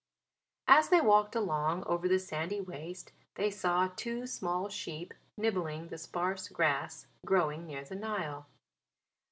As 0.67 0.89
they 0.89 0.99
walked 0.99 1.35
along 1.35 1.83
over 1.83 2.07
the 2.07 2.17
sandy 2.17 2.59
waste 2.59 3.11
they 3.35 3.51
saw 3.51 3.87
two 3.87 4.25
small 4.25 4.67
sheep 4.67 5.13
nibbling 5.37 5.89
the 5.89 5.97
sparse 5.99 6.47
grass 6.49 7.05
growing 7.23 7.67
near 7.67 7.83
the 7.85 7.97
Nile. 7.97 8.47